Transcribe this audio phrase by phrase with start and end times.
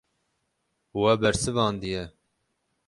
[0.99, 2.03] We bersivandiye.